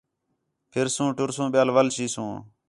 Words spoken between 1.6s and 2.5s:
وَل چیسوں